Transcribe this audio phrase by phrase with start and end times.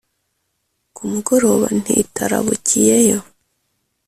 [0.95, 3.19] Ku mugoroba ntitarabukiyeyo,